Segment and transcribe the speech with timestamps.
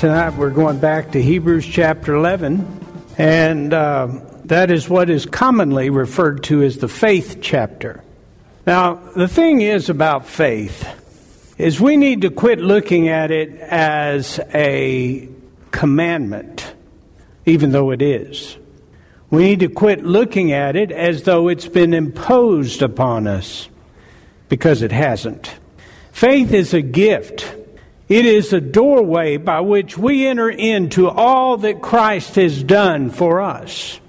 [0.00, 4.08] Tonight we're going back to Hebrews chapter 11, and uh,
[4.46, 8.02] that is what is commonly referred to as the faith chapter.
[8.66, 10.88] Now, the thing is about faith
[11.58, 15.28] is we need to quit looking at it as a
[15.70, 16.74] commandment,
[17.44, 18.56] even though it is.
[19.28, 23.68] We need to quit looking at it as though it's been imposed upon us,
[24.48, 25.58] because it hasn't.
[26.10, 27.54] Faith is a gift.
[28.10, 33.40] It is a doorway by which we enter into all that Christ has done for
[33.40, 34.00] us.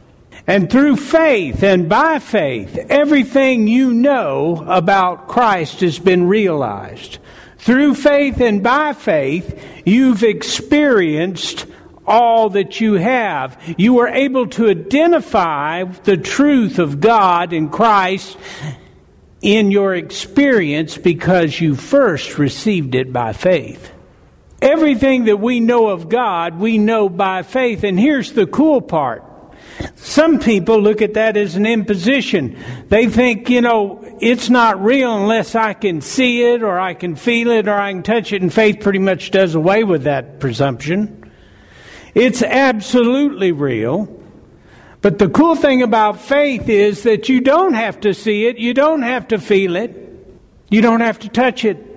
[0.47, 7.19] And through faith and by faith, everything you know about Christ has been realized.
[7.59, 11.67] Through faith and by faith, you've experienced
[12.07, 13.55] all that you have.
[13.77, 18.35] You are able to identify the truth of God in Christ
[19.41, 23.91] in your experience because you first received it by faith.
[24.61, 27.83] Everything that we know of God, we know by faith.
[27.83, 29.25] And here's the cool part.
[29.95, 32.57] Some people look at that as an imposition.
[32.89, 37.15] They think, you know, it's not real unless I can see it or I can
[37.15, 40.39] feel it or I can touch it, and faith pretty much does away with that
[40.39, 41.31] presumption.
[42.13, 44.20] It's absolutely real.
[45.01, 48.73] But the cool thing about faith is that you don't have to see it, you
[48.73, 49.97] don't have to feel it,
[50.69, 51.87] you don't have to touch it.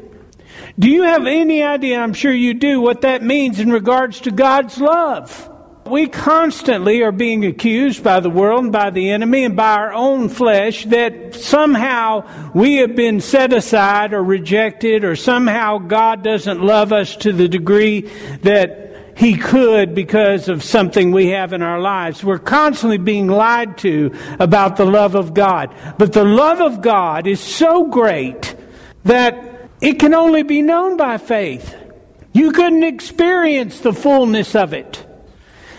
[0.79, 4.31] Do you have any idea, I'm sure you do, what that means in regards to
[4.31, 5.51] God's love?
[5.87, 9.93] We constantly are being accused by the world and by the enemy and by our
[9.93, 16.63] own flesh that somehow we have been set aside or rejected or somehow God doesn't
[16.63, 18.11] love us to the degree
[18.41, 18.84] that
[19.17, 22.25] he could because of something we have in our lives.
[22.25, 25.75] We're constantly being lied to about the love of God.
[25.99, 28.57] But the love of God is so great
[29.05, 31.75] that it can only be known by faith.
[32.33, 35.07] You couldn't experience the fullness of it.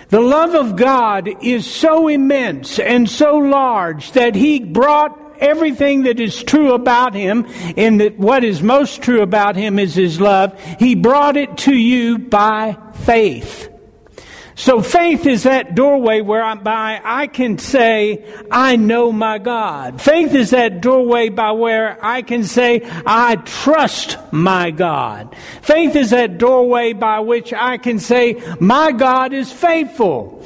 [0.10, 6.20] The love of God is so immense and so large that He brought everything that
[6.20, 7.46] is true about him,
[7.78, 11.76] and that what is most true about him is his love, he brought it to
[11.76, 13.72] you by faith.
[14.58, 20.02] So faith is that doorway whereby I can say, I know my God.
[20.02, 25.36] Faith is that doorway by where I can say, I trust my God.
[25.62, 30.42] Faith is that doorway by which I can say, my God is faithful.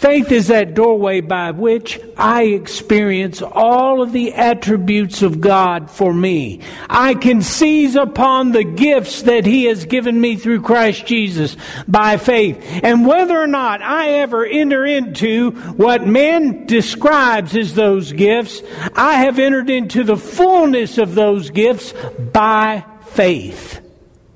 [0.00, 6.14] Faith is that doorway by which I experience all of the attributes of God for
[6.14, 6.60] me.
[6.88, 11.54] I can seize upon the gifts that He has given me through Christ Jesus
[11.86, 12.64] by faith.
[12.82, 18.62] And whether or not I ever enter into what man describes as those gifts,
[18.96, 21.92] I have entered into the fullness of those gifts
[22.32, 23.82] by faith.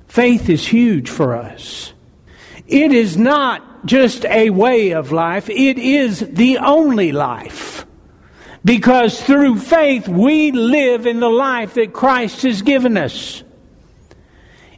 [0.07, 1.91] Faith is huge for us.
[2.67, 7.85] It is not just a way of life, it is the only life.
[8.63, 13.43] Because through faith we live in the life that Christ has given us.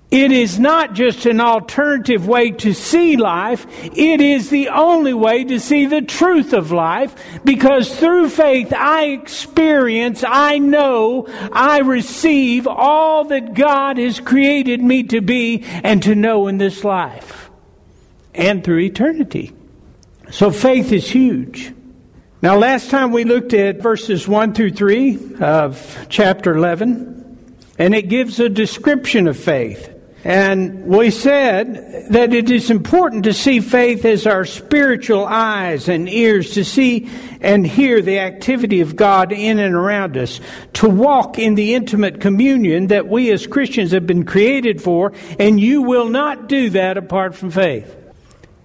[0.09, 5.43] It is not just an alternative way to see life, it is the only way
[5.43, 7.13] to see the truth of life
[7.43, 15.03] because through faith I experience, I know, I receive all that God has created me
[15.03, 17.46] to be and to know in this life
[18.37, 19.53] and through eternity.
[20.31, 21.73] So faith is huge.
[22.41, 27.47] Now, last time we looked at verses 1 through 3 of chapter 11,
[27.79, 29.93] and it gives a description of faith.
[30.23, 36.09] And we said that it is important to see faith as our spiritual eyes and
[36.09, 40.39] ears to see and hear the activity of God in and around us,
[40.73, 45.59] to walk in the intimate communion that we as Christians have been created for, and
[45.59, 47.95] you will not do that apart from faith.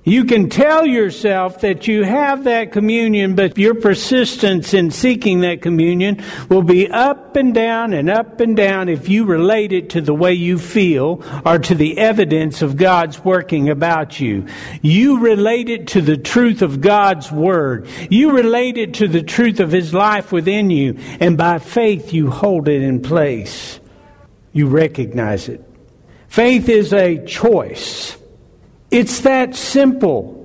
[0.04, 5.62] You can tell yourself that you have that communion, but your persistence in seeking that
[5.62, 10.00] communion will be up and down and up and down if you relate it to
[10.00, 14.46] the way you feel or to the evidence of God's working about you.
[14.81, 17.87] You relate it to the truth of God's Word.
[18.10, 22.28] You relate it to the truth of His life within you, and by faith you
[22.28, 23.78] hold it in place.
[24.52, 25.64] You recognize it.
[26.26, 28.16] Faith is a choice.
[28.93, 30.39] It's that simple.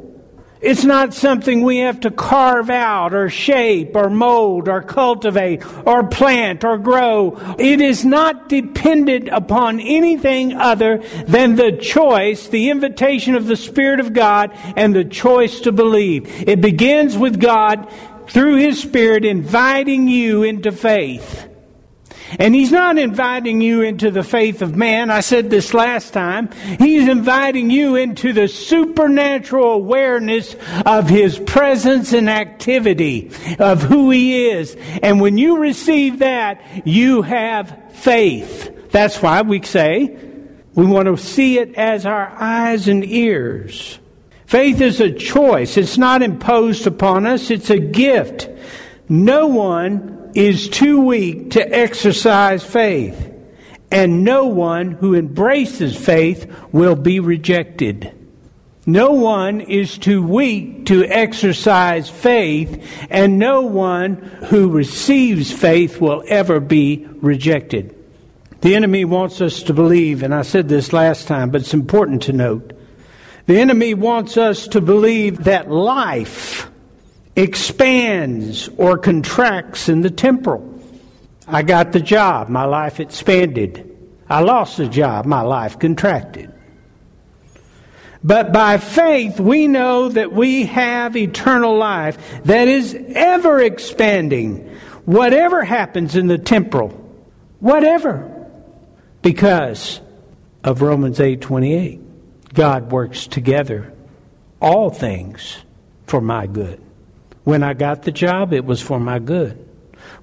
[0.62, 6.08] It's not something we have to carve out or shape or mold or cultivate or
[6.08, 7.38] plant or grow.
[7.60, 14.00] It is not dependent upon anything other than the choice, the invitation of the Spirit
[14.00, 16.48] of God and the choice to believe.
[16.48, 17.92] It begins with God
[18.30, 21.48] through His Spirit inviting you into faith.
[22.40, 25.10] And he's not inviting you into the faith of man.
[25.10, 26.50] I said this last time.
[26.80, 34.50] He's inviting you into the supernatural awareness of his presence and activity, of who he
[34.50, 34.76] is.
[35.02, 38.92] And when you receive that, you have faith.
[38.92, 40.18] That's why we say
[40.74, 44.00] we want to see it as our eyes and ears.
[44.46, 45.76] Faith is a choice.
[45.76, 47.52] It's not imposed upon us.
[47.52, 48.48] It's a gift.
[49.10, 53.34] No one is too weak to exercise faith,
[53.90, 58.14] and no one who embraces faith will be rejected.
[58.86, 64.18] No one is too weak to exercise faith, and no one
[64.50, 67.96] who receives faith will ever be rejected.
[68.62, 72.22] The enemy wants us to believe, and I said this last time, but it's important
[72.24, 72.74] to note.
[73.48, 76.70] The enemy wants us to believe that life
[77.38, 80.74] expands or contracts in the temporal.
[81.48, 83.96] I got the job, my life expanded.
[84.28, 86.52] I lost the job, my life contracted.
[88.24, 94.68] But by faith, we know that we have eternal life that is ever expanding,
[95.06, 96.90] whatever happens in the temporal,
[97.60, 98.50] whatever,
[99.22, 100.02] because
[100.64, 102.54] of Romans 8 28.
[102.54, 103.94] God works together
[104.60, 105.58] all things
[106.08, 106.82] for my good.
[107.48, 109.58] When I got the job, it was for my good.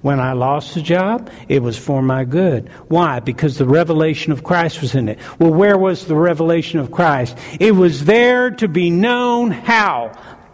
[0.03, 2.69] When I lost the job, it was for my good.
[2.87, 3.19] Why?
[3.19, 5.17] Because the revelation of Christ was in it.
[5.39, 7.35] Well, where was the revelation of Christ?
[7.59, 10.11] It was there to be known how?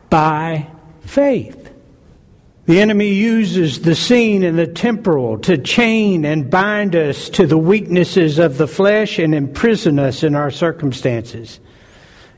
[0.10, 0.68] By
[1.02, 1.74] faith.
[2.68, 7.58] The enemy uses the seen and the temporal to chain and bind us to the
[7.58, 11.60] weaknesses of the flesh and imprison us in our circumstances.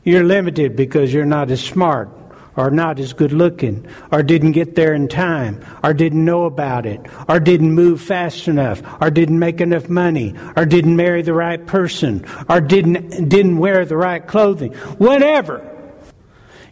[0.02, 2.10] You're limited because you're not as smart
[2.56, 6.86] or not as good looking, or didn't get there in time, or didn't know about
[6.86, 11.34] it, or didn't move fast enough, or didn't make enough money, or didn't marry the
[11.34, 14.72] right person, or didn't, didn't wear the right clothing.
[14.98, 15.70] Whatever.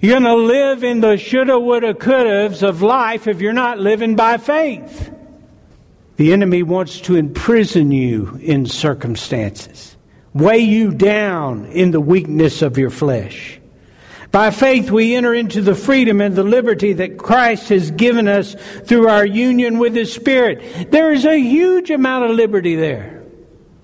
[0.01, 4.17] You're going to live in the shoulda, woulda, couldas of life if you're not living
[4.17, 5.15] by faith.
[6.17, 9.97] The enemy wants to imprison you in circumstances,
[10.35, 13.61] weigh you down in the weakness of your flesh.
[14.33, 18.57] By faith, we enter into the freedom and the liberty that Christ has given us
[18.85, 20.91] through our union with His Spirit.
[20.91, 23.23] There is a huge amount of liberty there.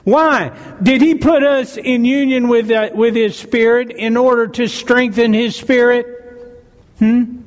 [0.04, 0.58] Why?
[0.82, 5.34] Did He put us in union with, uh, with His Spirit in order to strengthen
[5.34, 6.06] His Spirit?
[6.98, 7.42] Hmm?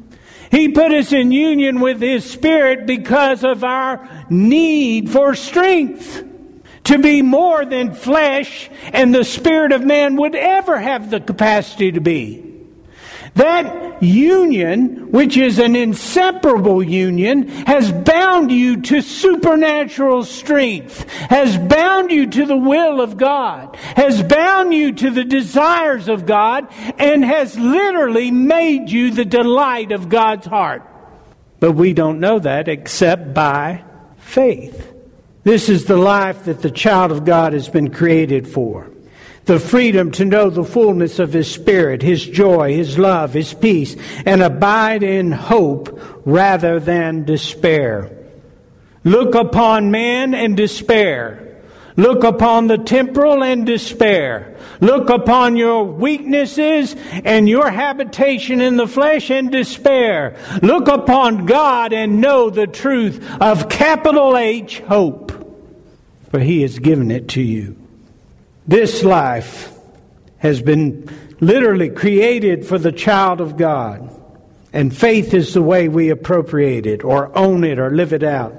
[0.51, 6.24] He put us in union with His Spirit because of our need for strength
[6.84, 11.91] to be more than flesh and the spirit of man would ever have the capacity
[11.93, 12.50] to be.
[13.35, 22.11] That union, which is an inseparable union, has bound you to supernatural strength, has bound
[22.11, 27.23] you to the will of God, has bound you to the desires of God, and
[27.23, 30.83] has literally made you the delight of God's heart.
[31.61, 33.85] But we don't know that except by
[34.17, 34.93] faith.
[35.43, 38.90] This is the life that the child of God has been created for
[39.45, 43.95] the freedom to know the fullness of His Spirit, His joy, His love, His peace,
[44.25, 48.17] and abide in hope rather than despair.
[49.03, 51.48] Look upon man and despair.
[51.98, 54.55] Look upon the temporal and despair.
[54.79, 56.95] Look upon your weaknesses
[57.25, 60.38] and your habitation in the flesh and despair.
[60.62, 65.31] Look upon God and know the truth of capital H hope.
[66.29, 67.80] for He has given it to you.
[68.68, 69.72] This life
[70.38, 74.10] has been literally created for the child of God,
[74.72, 78.56] and faith is the way we appropriate it, or own it, or live it out.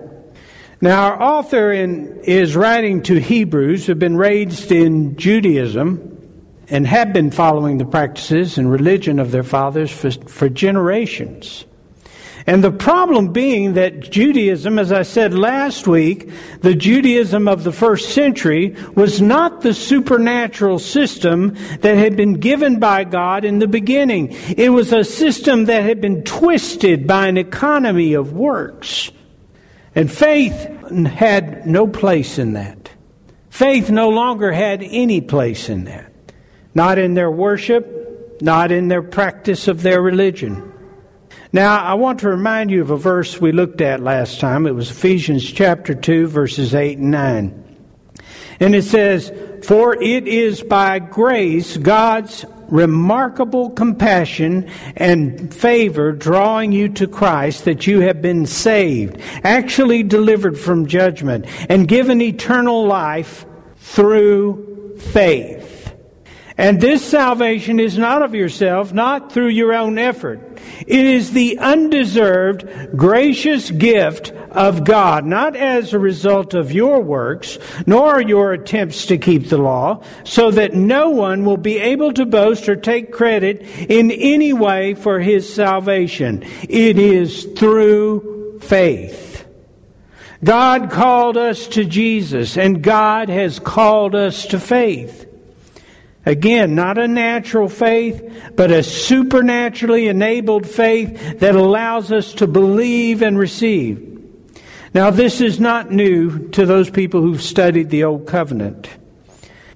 [0.81, 6.09] Now, our author in, is writing to Hebrews who have been raised in Judaism
[6.69, 11.65] and have been following the practices and religion of their fathers for, for generations.
[12.47, 16.29] And the problem being that Judaism, as I said last week,
[16.61, 22.81] the Judaism of the first century was not the supernatural system that had been given
[22.81, 24.29] by God in the beginning.
[24.57, 29.11] It was a system that had been twisted by an economy of works.
[29.95, 30.69] And faith
[31.07, 32.91] had no place in that.
[33.51, 36.11] Faith no longer had any place in that.
[36.75, 40.72] Not in their worship, not in their practice of their religion.
[41.55, 44.67] Now, I want to remind you of a verse we looked at last time.
[44.67, 47.77] It was Ephesians chapter 2, verses 8 and 9.
[48.59, 49.31] And it says,
[49.63, 57.87] For it is by grace, God's remarkable compassion and favor drawing you to Christ that
[57.87, 63.45] you have been saved, actually delivered from judgment, and given eternal life
[63.77, 65.82] through faith.
[66.63, 70.61] And this salvation is not of yourself, not through your own effort.
[70.87, 77.59] It is the undeserved, gracious gift of God, not as a result of your works,
[77.85, 82.25] nor your attempts to keep the law, so that no one will be able to
[82.25, 86.45] boast or take credit in any way for his salvation.
[86.69, 89.45] It is through faith.
[90.45, 95.27] God called us to Jesus, and God has called us to faith.
[96.25, 103.23] Again, not a natural faith, but a supernaturally enabled faith that allows us to believe
[103.23, 104.09] and receive.
[104.95, 108.89] Now, this is not new to those people who've studied the Old Covenant.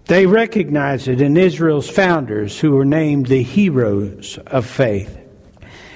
[0.04, 5.18] They recognize it in Israel's founders who were named the heroes of faith.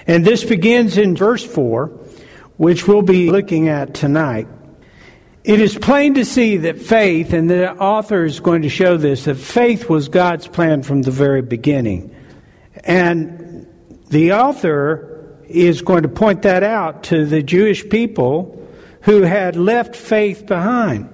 [0.06, 1.86] And this begins in verse 4,
[2.56, 4.48] which we'll be looking at tonight.
[5.42, 9.24] It is plain to see that faith, and the author is going to show this,
[9.24, 12.14] that faith was God's plan from the very beginning.
[12.84, 13.66] And
[14.08, 18.68] the author is going to point that out to the Jewish people
[19.02, 21.08] who had left faith behind.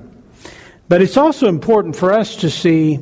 [0.88, 2.99] But it's also important for us to see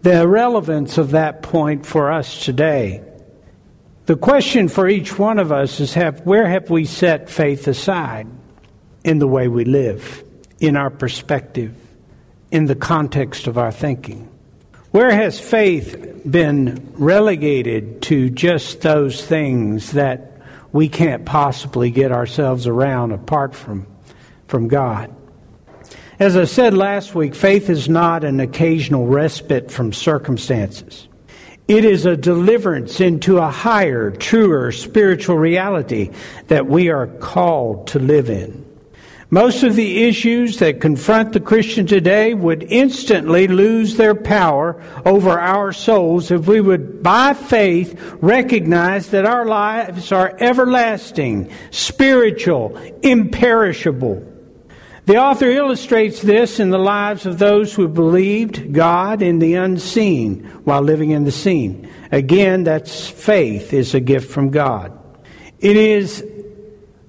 [0.00, 3.02] the relevance of that point for us today.
[4.06, 8.26] The question for each one of us is have, where have we set faith aside?
[9.04, 10.24] In the way we live,
[10.60, 11.74] in our perspective,
[12.50, 14.28] in the context of our thinking.
[14.90, 20.40] Where has faith been relegated to just those things that
[20.70, 23.86] we can't possibly get ourselves around apart from,
[24.48, 25.14] from God?
[26.18, 31.08] As I said last week, faith is not an occasional respite from circumstances.
[31.68, 36.10] It is a deliverance into a higher, truer spiritual reality
[36.48, 38.61] that we are called to live in.
[39.34, 45.40] Most of the issues that confront the Christian today would instantly lose their power over
[45.40, 54.22] our souls if we would, by faith, recognize that our lives are everlasting, spiritual, imperishable.
[55.06, 60.44] The author illustrates this in the lives of those who believed God in the unseen
[60.64, 61.88] while living in the seen.
[62.12, 64.92] Again, that's faith is a gift from God.
[65.58, 66.22] It is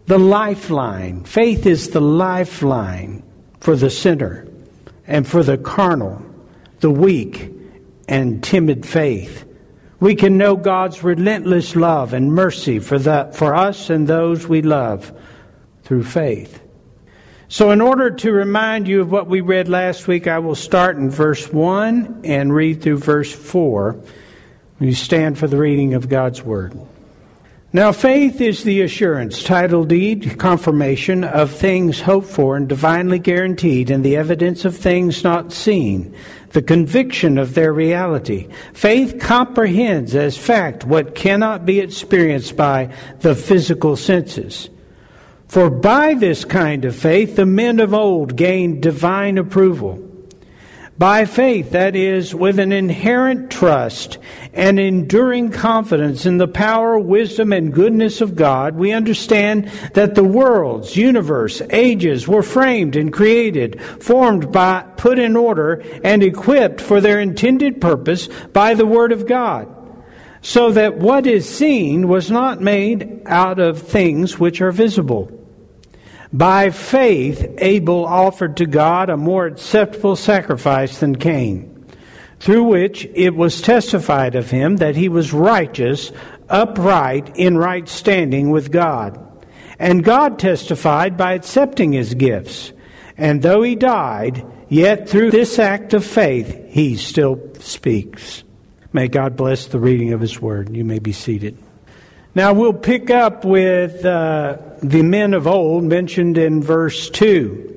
[0.05, 1.23] the lifeline.
[1.23, 3.23] Faith is the lifeline
[3.59, 4.47] for the sinner
[5.07, 6.23] and for the carnal,
[6.79, 7.51] the weak,
[8.07, 9.45] and timid faith.
[9.99, 14.61] We can know God's relentless love and mercy for, the, for us and those we
[14.61, 15.17] love
[15.83, 16.61] through faith.
[17.47, 20.97] So, in order to remind you of what we read last week, I will start
[20.97, 24.01] in verse 1 and read through verse 4.
[24.79, 26.77] You stand for the reading of God's Word.
[27.75, 33.89] Now, faith is the assurance, title deed, confirmation of things hoped for and divinely guaranteed,
[33.89, 36.15] and the evidence of things not seen,
[36.51, 38.47] the conviction of their reality.
[38.73, 44.69] Faith comprehends as fact what cannot be experienced by the physical senses.
[45.47, 50.12] For by this kind of faith, the men of old gained divine approval.
[50.97, 54.19] By faith, that is, with an inherent trust
[54.53, 60.23] and enduring confidence in the power, wisdom, and goodness of God, we understand that the
[60.23, 67.01] worlds, universe, ages were framed and created, formed by, put in order, and equipped for
[67.01, 69.67] their intended purpose by the Word of God.
[70.43, 75.42] So that what is seen was not made out of things which are visible.
[76.33, 81.85] By faith, Abel offered to God a more acceptable sacrifice than Cain,
[82.39, 86.11] through which it was testified of him that he was righteous,
[86.49, 89.19] upright, in right standing with God.
[89.77, 92.73] And God testified by accepting his gifts.
[93.15, 98.43] And though he died, yet through this act of faith, he still speaks.
[98.91, 100.75] May God bless the reading of his word.
[100.75, 101.57] You may be seated.
[102.33, 107.69] Now we'll pick up with uh, the men of old mentioned in verse 2.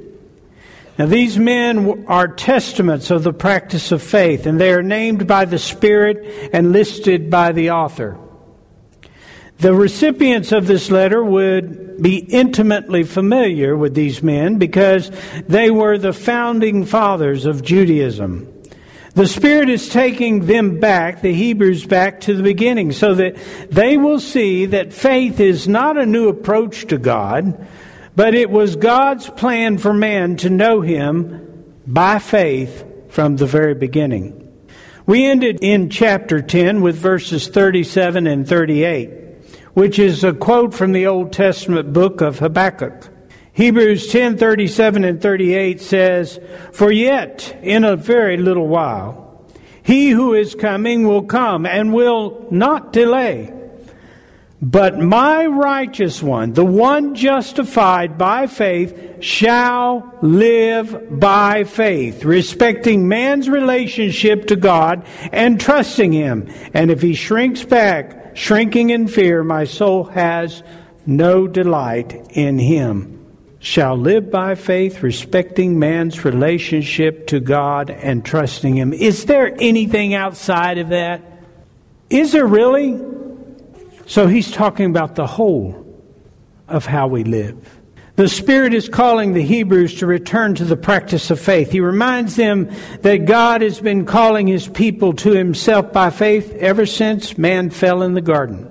[0.99, 5.45] Now these men are testaments of the practice of faith, and they are named by
[5.45, 8.19] the Spirit and listed by the author.
[9.59, 15.11] The recipients of this letter would be intimately familiar with these men because
[15.49, 18.53] they were the founding fathers of Judaism.
[19.17, 23.39] The Spirit is taking them back, the Hebrews back to the beginning, so that
[23.71, 27.67] they will see that faith is not a new approach to God,
[28.15, 33.75] but it was God's plan for man to know Him by faith from the very
[33.75, 34.53] beginning.
[35.07, 39.09] We ended in chapter 10 with verses 37 and 38,
[39.73, 43.16] which is a quote from the Old Testament book of Habakkuk.
[43.57, 46.39] Hebrews 10:37 and 38 says,
[46.73, 49.27] "For yet in a very little while
[49.83, 53.51] he who is coming will come and will not delay.
[54.61, 63.49] But my righteous one, the one justified by faith, shall live by faith, respecting man's
[63.49, 66.47] relationship to God and trusting him.
[66.75, 70.63] And if he shrinks back, shrinking in fear, my soul has
[71.07, 73.16] no delight in him."
[73.67, 78.93] Shall live by faith, respecting man's relationship to God and trusting Him.
[78.93, 81.21] Is there anything outside of that?
[82.09, 82.97] Is there really?
[84.07, 85.85] So he's talking about the whole
[86.69, 87.81] of how we live.
[88.15, 91.73] The Spirit is calling the Hebrews to return to the practice of faith.
[91.73, 92.71] He reminds them
[93.03, 98.03] that God has been calling His people to Himself by faith ever since man fell
[98.03, 98.71] in the garden.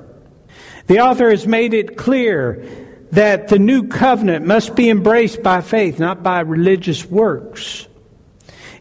[0.88, 2.85] The author has made it clear
[3.16, 7.88] that the new covenant must be embraced by faith, not by religious works.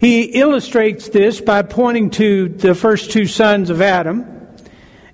[0.00, 4.26] He illustrates this by pointing to the first two sons of Adam.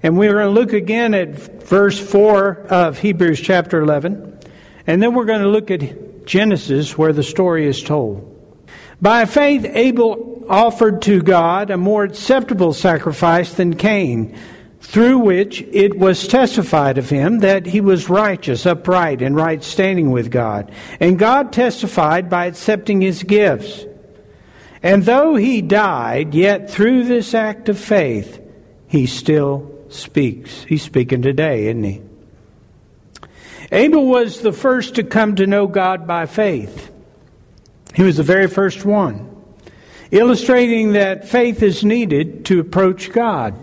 [0.02, 4.38] And we're going to look again at verse 4 of Hebrews chapter 11.
[4.86, 8.26] And then we're going to look at Genesis where the story is told.
[9.02, 14.36] By faith, Abel offered to God a more acceptable sacrifice than Cain
[14.80, 20.10] through which it was testified of him that he was righteous, upright, and right standing
[20.10, 20.72] with God.
[20.98, 23.84] And God testified by accepting his gifts.
[24.82, 28.40] And though he died, yet through this act of faith,
[28.86, 30.64] he still speaks.
[30.64, 32.02] He's speaking today, isn't he?
[33.70, 36.90] Abel was the first to come to know God by faith.
[37.94, 39.28] He was the very first one,
[40.10, 43.54] illustrating that faith is needed to approach God.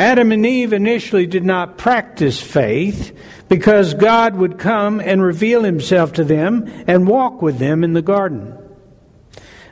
[0.00, 3.14] Adam and Eve initially did not practice faith
[3.50, 8.00] because God would come and reveal himself to them and walk with them in the
[8.00, 8.56] garden.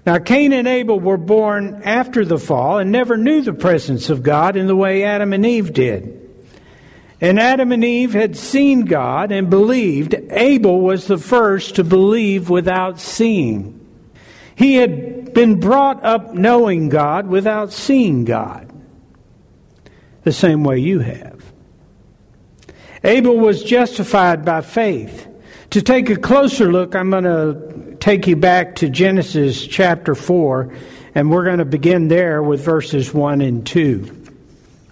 [0.05, 4.23] Now, Cain and Abel were born after the fall and never knew the presence of
[4.23, 6.31] God in the way Adam and Eve did.
[7.23, 10.14] And Adam and Eve had seen God and believed.
[10.29, 13.81] Abel was the first to believe without seeing.
[14.55, 18.68] He had been brought up knowing God without seeing God
[20.29, 21.43] the same way you have.
[23.03, 25.27] Abel was justified by faith.
[25.71, 30.71] To take a closer look, I'm going to take you back to Genesis chapter 4,
[31.14, 34.27] and we're going to begin there with verses 1 and 2.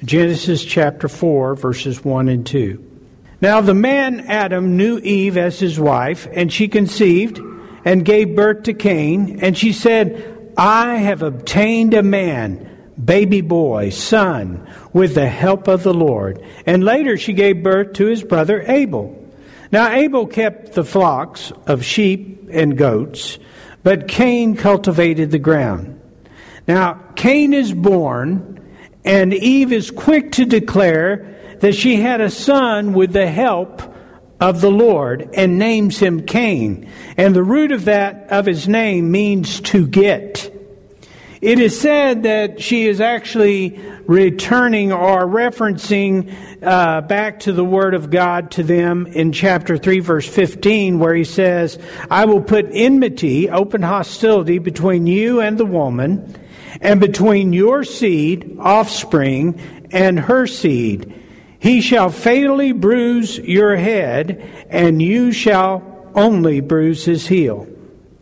[0.05, 2.83] Genesis chapter 4, verses 1 and 2.
[3.43, 7.39] Now the man Adam knew Eve as his wife, and she conceived
[7.85, 12.66] and gave birth to Cain, and she said, I have obtained a man
[13.03, 16.45] baby boy, son, with the help of the Lord.
[16.65, 19.23] And later she gave birth to his brother Abel.
[19.73, 23.39] Now Abel kept the flocks of sheep and goats,
[23.83, 26.01] but Cain cultivated the ground.
[26.67, 28.61] Now Cain is born,
[29.05, 33.83] and Eve is quick to declare that she had a son with the help
[34.41, 36.91] of the Lord and names him Cain.
[37.17, 40.53] And the root of that of his name means to get.
[41.41, 47.95] It is said that she is actually returning or referencing uh, back to the Word
[47.95, 51.79] of God to them in chapter 3, verse 15, where he says,
[52.11, 56.35] I will put enmity, open hostility between you and the woman,
[56.81, 61.23] and between your seed, offspring, and her seed.
[61.59, 67.67] He shall fatally bruise your head, and you shall only bruise his heel.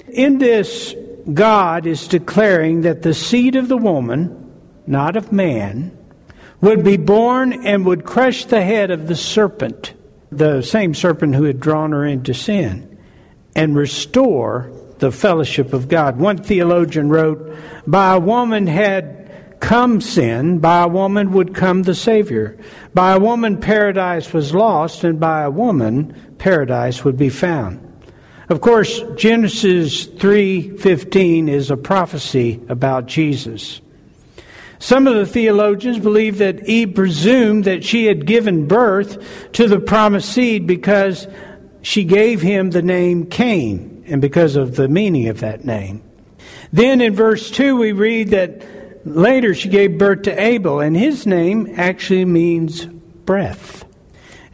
[0.09, 0.95] In this,
[1.33, 4.53] God is declaring that the seed of the woman,
[4.87, 5.97] not of man,
[6.61, 9.95] would be born and would crush the head of the serpent,
[10.31, 12.99] the same serpent who had drawn her into sin,
[13.55, 16.19] and restore the fellowship of God.
[16.19, 17.57] One theologian wrote,
[17.87, 22.59] By a woman had come sin, by a woman would come the Savior.
[22.93, 27.84] By a woman, paradise was lost, and by a woman, paradise would be found.
[28.49, 33.81] Of course, Genesis 3:15 is a prophecy about Jesus.
[34.79, 39.19] Some of the theologians believe that Eve presumed that she had given birth
[39.53, 41.27] to the promised seed because
[41.81, 46.03] she gave him the name Cain and because of the meaning of that name.
[46.71, 51.27] Then in verse 2 we read that later she gave birth to Abel and his
[51.27, 53.85] name actually means breath.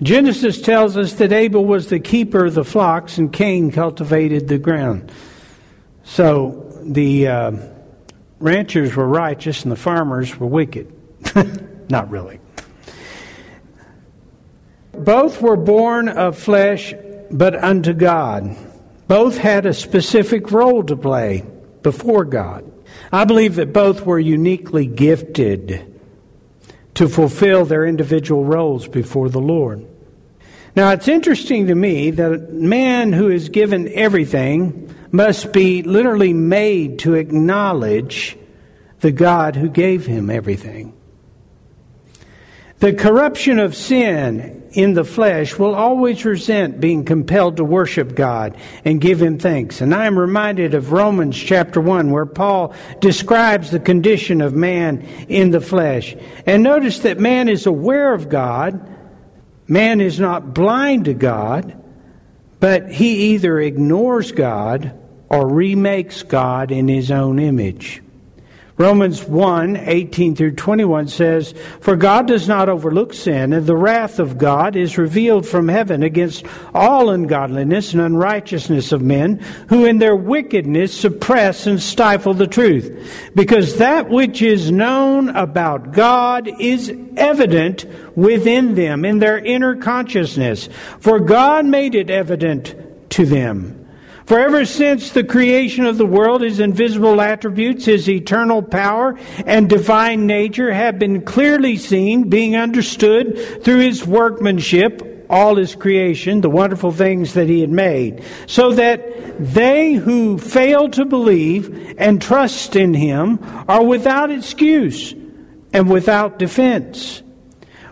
[0.03, 4.59] Genesis tells us that Abel was the keeper of the flocks and Cain cultivated the
[4.59, 5.13] ground.
[6.05, 7.53] So the uh,
[8.39, 10.91] ranchers were righteous and the farmers were wicked.
[11.91, 12.41] Not really.
[14.93, 16.95] Both were born of flesh,
[17.31, 18.57] but unto God.
[19.07, 21.45] Both had a specific role to play
[21.83, 22.71] before God.
[23.13, 26.01] I believe that both were uniquely gifted
[26.95, 29.87] to fulfill their individual roles before the Lord.
[30.77, 36.33] Now, it's interesting to me that a man who is given everything must be literally
[36.33, 38.37] made to acknowledge
[39.01, 40.95] the God who gave him everything.
[42.81, 48.57] The corruption of sin in the flesh will always resent being compelled to worship God
[48.87, 49.83] and give Him thanks.
[49.83, 55.03] And I am reminded of Romans chapter 1, where Paul describes the condition of man
[55.29, 56.17] in the flesh.
[56.47, 58.90] And notice that man is aware of God,
[59.71, 61.83] man is not blind to God,
[62.59, 64.99] but he either ignores God
[65.31, 68.03] or remakes God in his own image.
[68.81, 74.19] Romans 1 18 through 21 says, For God does not overlook sin, and the wrath
[74.19, 79.37] of God is revealed from heaven against all ungodliness and unrighteousness of men,
[79.69, 83.31] who in their wickedness suppress and stifle the truth.
[83.35, 87.85] Because that which is known about God is evident
[88.17, 90.71] within them, in their inner consciousness.
[91.01, 92.75] For God made it evident
[93.11, 93.80] to them.
[94.31, 99.69] For ever since the creation of the world, his invisible attributes, his eternal power and
[99.69, 106.49] divine nature have been clearly seen, being understood through his workmanship, all his creation, the
[106.49, 109.03] wonderful things that he had made, so that
[109.53, 115.13] they who fail to believe and trust in him are without excuse
[115.73, 117.21] and without defense.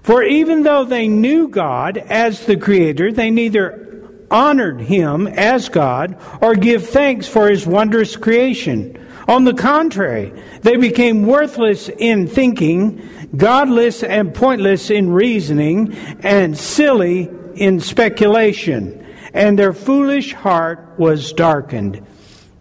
[0.02, 3.87] For even though they knew God as the Creator, they neither
[4.30, 9.06] honored him as God or give thanks for his wondrous creation.
[9.26, 17.28] On the contrary, they became worthless in thinking, godless and pointless in reasoning, and silly
[17.54, 19.06] in speculation.
[19.34, 22.04] And their foolish heart was darkened.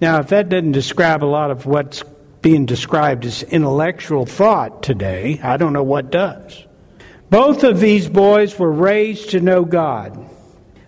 [0.02, 2.04] Now, if that doesn't describe a lot of what's
[2.42, 6.66] being described as intellectual thought today, I don't know what does.
[7.30, 10.30] Both of these boys were raised to know God.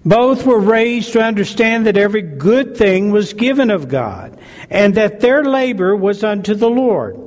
[0.05, 5.19] Both were raised to understand that every good thing was given of God, and that
[5.19, 7.19] their labor was unto the Lord.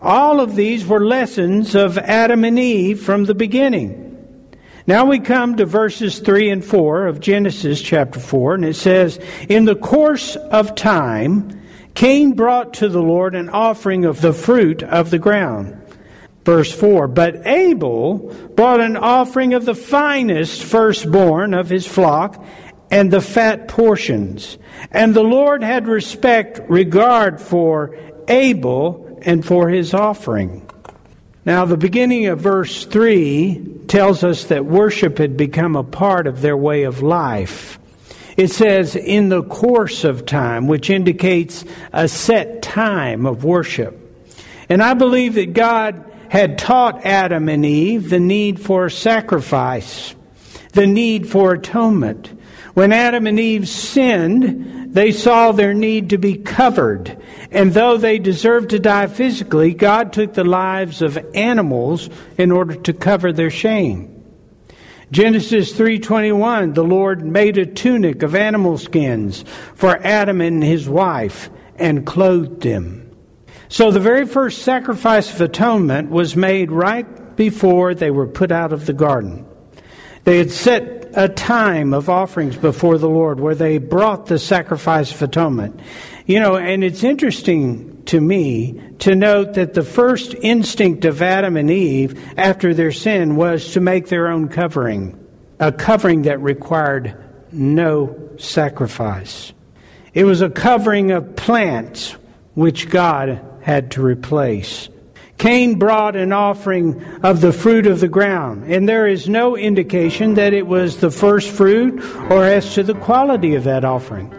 [0.00, 4.02] All of these were lessons of Adam and Eve from the beginning.
[4.86, 9.18] Now we come to verses 3 and 4 of Genesis chapter 4, and it says,
[9.48, 11.62] In the course of time,
[11.94, 15.80] Cain brought to the Lord an offering of the fruit of the ground.
[16.44, 18.18] Verse 4 But Abel
[18.54, 22.44] brought an offering of the finest firstborn of his flock
[22.90, 24.58] and the fat portions.
[24.90, 27.96] And the Lord had respect, regard for
[28.28, 30.68] Abel and for his offering.
[31.46, 36.40] Now, the beginning of verse 3 tells us that worship had become a part of
[36.40, 37.78] their way of life.
[38.36, 44.00] It says, in the course of time, which indicates a set time of worship.
[44.68, 46.04] And I believe that God
[46.34, 50.16] had taught Adam and Eve the need for sacrifice,
[50.72, 52.26] the need for atonement.
[52.74, 57.16] When Adam and Eve sinned, they saw their need to be covered.
[57.52, 62.74] And though they deserved to die physically, God took the lives of animals in order
[62.74, 64.10] to cover their shame.
[65.12, 69.44] Genesis 3:21 the Lord made a tunic of animal skins
[69.76, 73.03] for Adam and his wife and clothed them.
[73.68, 78.72] So the very first sacrifice of atonement was made right before they were put out
[78.72, 79.46] of the garden.
[80.24, 85.12] They had set a time of offerings before the Lord where they brought the sacrifice
[85.12, 85.80] of atonement.
[86.26, 91.56] You know, and it's interesting to me to note that the first instinct of Adam
[91.56, 95.18] and Eve after their sin was to make their own covering,
[95.60, 97.16] a covering that required
[97.52, 99.52] no sacrifice.
[100.12, 102.16] It was a covering of plants
[102.54, 104.90] which God had to replace.
[105.38, 110.34] Cain brought an offering of the fruit of the ground, and there is no indication
[110.34, 111.98] that it was the first fruit
[112.30, 114.30] or as to the quality of that offering.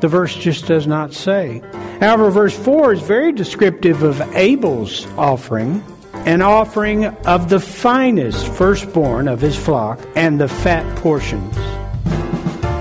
[0.00, 1.60] The verse just does not say.
[2.00, 9.28] However, verse 4 is very descriptive of Abel's offering, an offering of the finest firstborn
[9.28, 11.54] of his flock and the fat portions.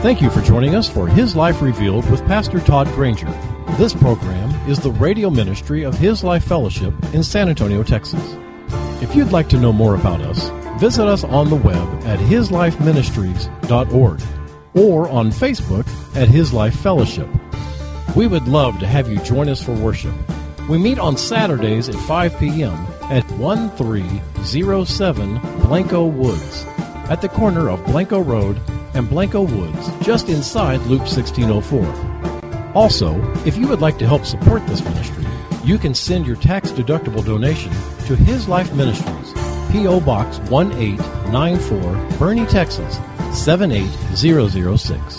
[0.02, 3.28] Thank you for joining us for His Life Revealed with Pastor Todd Granger.
[3.78, 8.22] This program is the radio ministry of His Life Fellowship in San Antonio, Texas.
[9.02, 10.48] If you'd like to know more about us,
[10.80, 14.22] visit us on the web at hislifeministries.org
[14.76, 17.28] or on Facebook at His Life Fellowship.
[18.16, 20.14] We would love to have you join us for worship.
[20.70, 22.76] We meet on Saturdays at 5 p.m.
[23.10, 26.64] at 1307 Blanco Woods
[27.10, 28.62] at the corner of Blanco Road
[28.94, 32.09] and Blanco Woods, just inside Loop 1604.
[32.76, 35.26] Also, if you would like to help support this ministry,
[35.64, 37.72] you can send your tax deductible donation
[38.06, 39.34] to His Life Ministries,
[39.72, 40.00] P.O.
[40.02, 41.80] Box 1894,
[42.18, 43.00] Boerne, Texas
[43.34, 45.19] 78006.